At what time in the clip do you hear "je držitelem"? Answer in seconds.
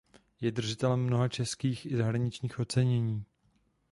0.41-0.99